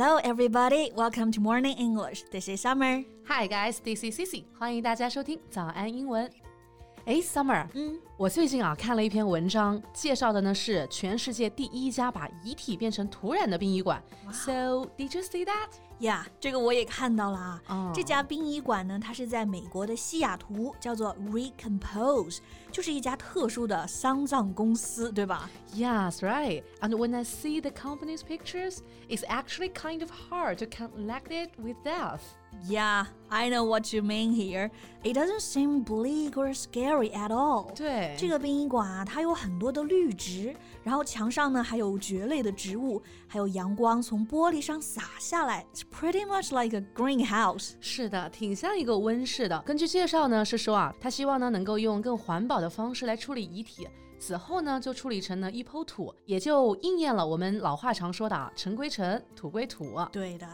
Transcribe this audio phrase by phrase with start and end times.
[0.00, 0.92] Hello, everybody.
[0.94, 2.24] Welcome to Morning English.
[2.30, 3.04] This is Summer.
[3.26, 3.78] Hi, guys.
[3.82, 4.44] This is Cici.
[4.58, 6.30] 欢迎大家收听早安英文。
[7.04, 14.02] 哎，Summer，嗯，我最近啊看了一篇文章，介绍的呢是全世界第一家把遗体变成土壤的殡仪馆。
[14.32, 15.68] So did you see that?
[16.00, 17.62] Yeah，这个我也看到了啊。
[17.68, 22.38] 哦、这家殡仪馆呢，它是在美国的西雅图，叫做 Recompose，
[22.70, 25.48] 就是一家特殊的丧葬公司，对吧？
[25.74, 26.62] Yes, right.
[26.80, 31.50] And when I see the company's pictures, it's actually kind of hard to connect it
[31.58, 32.20] with death.
[32.66, 34.70] Yeah, I know what you mean here.
[35.02, 37.74] It doesn't seem bleak or scary at all.
[37.74, 45.66] 对，这个殡仪馆啊，它有很多的绿植，然后墙上呢还有蕨类的植物，还有阳光从玻璃上洒下来。
[45.91, 47.73] Pretty much like a greenhouse.
[47.79, 49.61] 是的，挺像一个温室的。
[49.61, 59.99] 根据介绍呢，是说啊，他希望呢能够用更环保的方式来处理遗体，死后呢就处理成了一抔土，也就应验了我们老话常说的啊“尘归尘，土归土”。
[60.11, 60.47] 对的。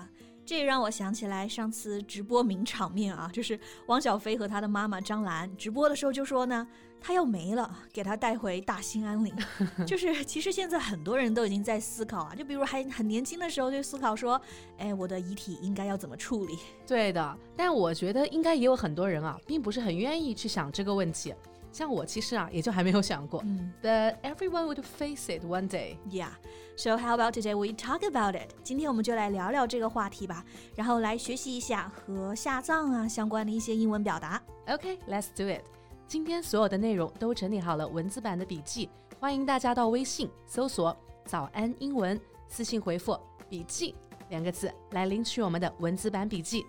[0.47, 6.65] 这也让我想起来上次直播名场面啊，就是汪小菲和他的妈妈张兰直播的时候就说呢，
[7.01, 9.35] 他要没了，给他带回大兴安岭。
[9.85, 14.41] 就是其实现在很多人都已经在思考啊，就比如还很年轻的时候就思考说，
[14.77, 16.57] 哎，我的遗体应该要怎么处理？
[16.87, 21.33] 对的，但我觉得应该也有很多人啊，并不是很愿意去想这个问题。
[21.77, 23.39] 像我其实啊，也就还没有想过。
[23.45, 25.97] 嗯，But everyone would face it one day.
[26.09, 26.31] Yeah.
[26.75, 28.49] So how about today we talk about it?
[28.63, 34.41] 今天我们就来聊聊这个话题吧，然后来学习一下和下葬啊相关的一些英文表达。
[34.65, 35.61] Okay, let's do it.
[36.07, 38.89] 今天所有的内容都整理好了文字版的笔记，
[39.19, 43.15] 欢迎大家到微信搜索“早安英文”，私信回复
[43.47, 43.93] “笔记”
[44.29, 46.65] 两个字来领取我们的文字版笔记。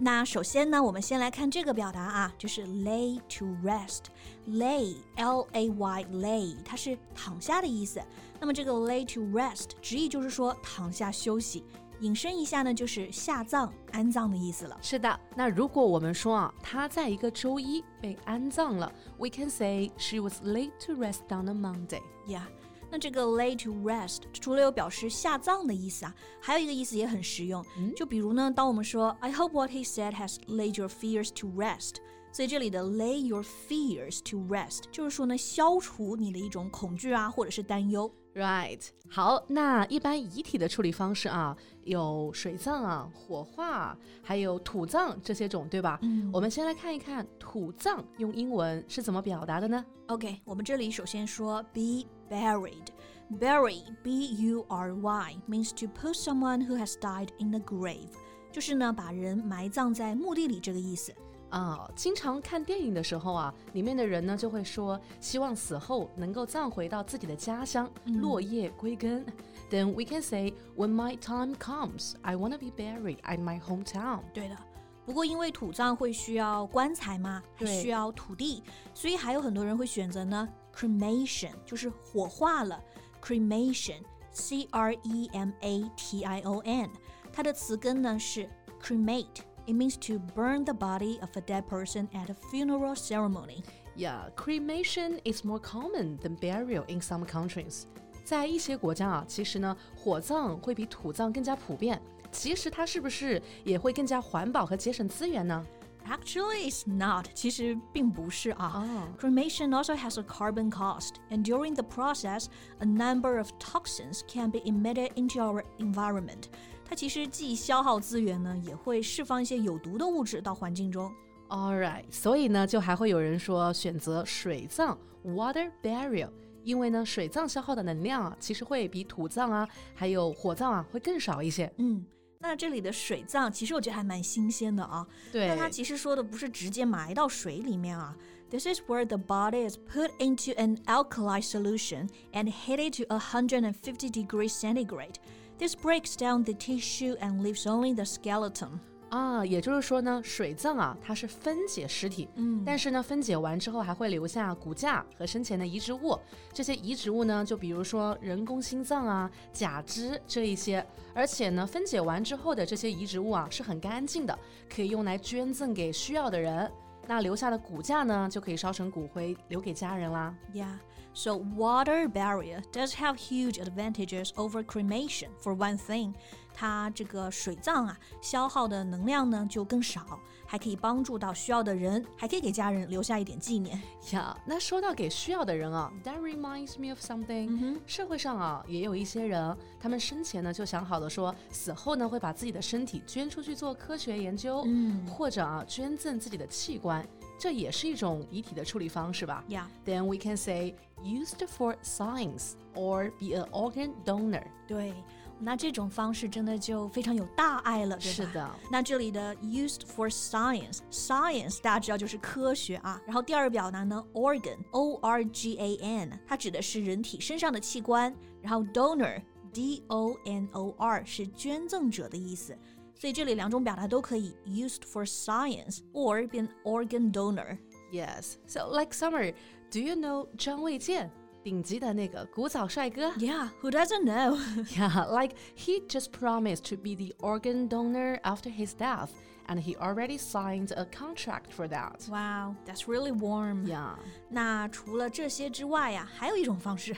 [0.00, 8.00] 那首先呢，我们先来看这个表达啊，就是 lay to rest。lay l a y lay，它是躺下的意思。
[8.38, 11.64] 那么这个 lay to rest 直译就是说躺下休息。
[12.00, 14.76] 引申一下呢，就是下葬、安葬的意思了。
[14.82, 22.42] 是的，那如果我们说啊，他在一个周一被安葬了，we can say she was laid to rest on a Monday。Yeah。
[22.91, 27.65] 那这个 lay to rest 除了有表示下葬的意思啊，还有一个意思也很实用。
[27.77, 31.95] 嗯、就比如呢，当我们说 I hope what he said has laid your fears to rest，
[32.33, 38.11] 所以这里的 lay your fears to rest 就是说呢，消除你的一种恐惧啊，或者是担忧。
[38.33, 41.53] Right，好，那一般遗体的处理方式啊，
[41.83, 45.99] 有水葬啊、火化，还有土葬这些种，对吧？
[46.01, 58.10] 嗯，我们先来看一看土葬用英文是怎么表达的呢？OK，我们这里首先说 be buried。Bury, B-U-R-Y, means to put someone who has died in a grave，
[58.52, 61.12] 就是呢把人埋葬在墓地里这个意思。
[61.48, 69.24] 啊，经常看电影的时候啊，里面的人呢就会说，希望死后能够葬回到自己的家乡，落叶归根。
[69.70, 74.20] Then we can say, when my time comes, I want to be buried at my hometown。
[74.32, 74.56] 对的，
[75.04, 78.62] 不过因为土葬会需要棺材嘛，还需要土地，
[78.92, 82.82] 所以还有很多人会选择呢 cremation，就是火化了。
[83.22, 86.90] cremation，c r e m a t i o n，
[87.32, 88.48] 它的词根呢是
[88.82, 93.64] cremate。It means to burn the body of a dead person at a funeral ceremony.
[93.96, 97.82] Yeah, cremation is more common than burial in some countries.
[98.22, 102.00] 在一些国家啊，其实呢，火葬会比土葬更加普遍。
[102.30, 105.64] 其实它是不是也会更加环保和节省资源呢
[106.08, 107.26] ？Actually, it's not.
[107.34, 108.84] 其实并不是啊。
[108.84, 109.20] Oh.
[109.20, 112.46] Cremation also has a carbon cost, and during the process,
[112.78, 116.44] a number of toxins can be emitted into our environment.
[116.88, 121.12] 它其实既消耗资源呢，也会释放一些有毒的物质到环境中。
[121.48, 126.30] All right，所以呢，就还会有人说选择水葬 （water burial），
[126.62, 131.72] 因为呢，水葬消耗的能量啊，其实会比土葬啊，还有火葬啊，会更少一些。
[131.78, 132.04] 嗯。
[132.40, 135.06] 那这里的水葬，其实我觉得还蛮新鲜的啊。
[135.32, 138.16] 对，那它其实说的不是直接埋到水里面啊。
[138.50, 144.52] This is where the body is put into an alkali solution and heated to 150 degrees
[144.52, 145.14] centigrade.
[145.58, 148.78] This breaks down the tissue and leaves only the skeleton.
[149.11, 156.17] 啊，也就是说呢，水葬啊，它是分解尸体，嗯，但是呢，分解完之后还会留下骨架和生前的移植物。
[156.53, 160.85] 这些移植物呢，就比如说人工心脏啊、假肢这一些。
[161.13, 164.39] 而且呢，分解完之后的这些移植物啊，是很干净的，
[164.73, 166.71] 可以用来捐赠给需要的人。
[167.05, 170.33] 那留下的骨架呢，就可以烧成骨灰留给家人啦。
[170.53, 170.77] Yeah.
[171.13, 175.27] So, water burial does have huge advantages over cremation.
[175.43, 176.13] For one thing，
[176.53, 183.79] 它这个水葬啊，消耗的能量呢就更少，还可以帮助到需要的人，还可以给家人留下一点纪念。
[184.11, 187.79] 呀，那说到给需要的人啊，That reminds me of something。
[187.85, 194.65] 社会上啊，也有一些人，他们生前呢就想好了说，死后呢会把自己的身体捐出去做科学研究，
[195.09, 197.05] 或者啊捐赠自己的器官。
[197.40, 199.44] 这也是一种遗体的处理方式吧？
[199.48, 199.64] Yeah.
[199.84, 204.42] Then we can say used for science or be an organ donor.
[204.66, 204.94] 对，
[205.38, 208.14] 那这种方式真的就非常有大爱了，对吧？
[208.14, 208.50] 是的。
[208.70, 213.00] 那这里的 used for science，science 大家知道就是科学啊。
[213.04, 218.14] 然后第二个表达呢，organ，o r g a n，它指的是人体身上的器官。
[218.40, 222.56] 然后 donor，d o n o r 是捐赠者的意思。
[223.00, 227.58] 所以这里两种表达都可以，used for science or be an organ donor.
[227.92, 228.36] Yes.
[228.46, 229.32] So like Summer,
[229.70, 231.10] do you know 张卫健？
[231.44, 233.10] 顶级的那个古早帅哥。
[233.18, 234.36] Yeah, who doesn't know?
[234.76, 239.10] yeah, like he just promised to be the organ donor after his death,
[239.46, 242.00] and he already signed a contract for that.
[242.10, 243.64] Wow, that's really warm.
[243.64, 243.94] Yeah.
[244.28, 246.96] 那除了这些之外呀，还有一种方式，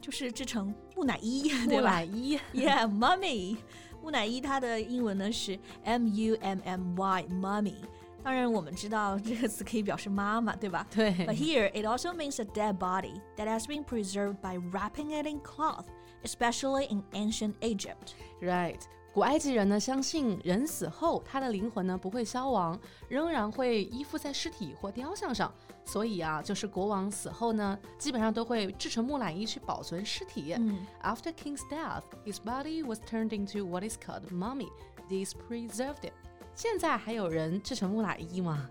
[0.00, 2.38] 就是制成木乃伊，木乃伊。
[2.54, 3.56] Yeah, mummy.
[4.04, 7.76] 木乃伊它的英文呢是 M U M M Y，mummy。
[8.22, 10.86] 当然，我们知道这个词可以表示妈妈，对吧？
[10.94, 11.10] 对。
[11.26, 15.40] But here it also means a dead body that has been preserved by wrapping it in
[15.40, 15.86] cloth,
[16.22, 18.14] especially in ancient Egypt.
[18.42, 18.80] Right.
[19.15, 22.77] 古埃及人呢，相信人死后，他的灵魂呢不会消亡，
[23.07, 25.49] 仍然会依附在尸体或雕像上。
[25.85, 30.53] 所以啊，就是国王死后呢，基本上都会制成木乃伊去保存尸体。
[30.57, 34.67] 嗯、After king's death, his body was turned into what is called mummy.
[35.07, 36.11] This preserved it.
[36.53, 38.69] 现在还有人制成木乃伊吗？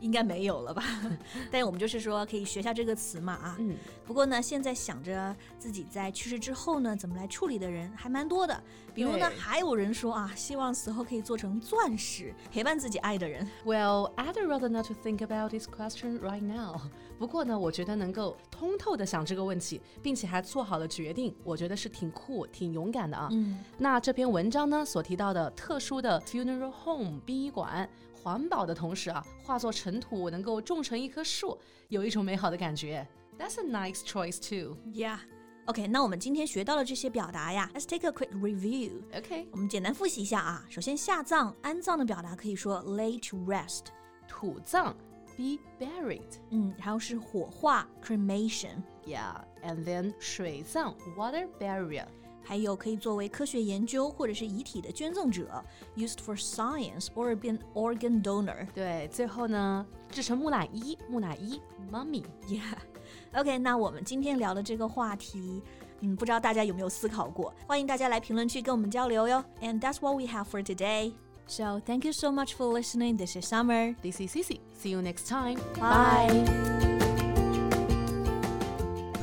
[0.00, 0.82] 应该没有了吧？
[1.50, 3.56] 但我们就是说可以学下这个词嘛啊。
[3.58, 3.76] 嗯。
[4.06, 8.62] 不过呢，现在想着自己在去世之后呢，怎么来处理的人还蛮多的。
[8.94, 13.46] 比如呢，还有人说啊，希望死后可以做成钻石，陪伴自己爱的人。
[13.64, 16.80] Well, I'd rather not to think about this question right now.
[17.18, 23.28] 不过呢，我觉得能够通透的想这个问题，并且还做好了决定，我觉得是挺酷、挺勇敢的啊。
[23.32, 23.58] 嗯。
[23.76, 27.88] 那这篇文章呢，所提到的特殊的 funeral home 殡仪馆。
[28.20, 31.57] 环保的同时啊，化作尘土能够种成一棵树，
[31.89, 33.07] 有一种美好的感觉。
[33.37, 34.77] That's a nice choice too.
[34.93, 35.19] Yeah.
[35.65, 39.01] OK，那我们今天学到了这些表达呀，Let's take a quick review.
[39.15, 40.65] OK，我们简单复习一下啊。
[40.69, 43.85] 首先，下葬、安葬的表达可以说 lay to rest，
[44.27, 44.93] 土葬
[45.37, 52.07] be buried，嗯，然后是火化 cremation，yeah，and then 水葬 water burial。
[52.47, 55.63] 还有可以作为科学研究或者是遗体的捐赠者，
[55.95, 58.67] used for science or be an organ donor。
[58.73, 61.61] 对，最后呢，制成木乃伊，木乃伊，
[61.91, 65.61] mummy。Yeah，OK，那我们今天聊的这个话题，
[66.01, 67.53] 嗯，不知道大家有没有思考过？
[67.65, 69.43] 欢迎大家来评论区跟我们交流哟。
[69.61, 71.13] And that's what we have for today.
[71.45, 73.17] So thank you so much for listening.
[73.17, 73.95] This is Summer.
[74.01, 74.59] This is Cici.
[74.77, 75.59] See you next time.
[75.79, 76.29] Bye.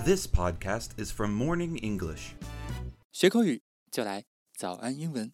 [0.04, 2.34] This podcast is from Morning English.
[3.15, 4.25] 学口语就来
[4.57, 5.33] 早安英文。